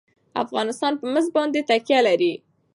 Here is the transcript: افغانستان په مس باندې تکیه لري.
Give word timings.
افغانستان 0.43 0.93
په 0.99 1.05
مس 1.13 1.27
باندې 1.35 1.59
تکیه 1.69 1.99
لري. 2.07 2.33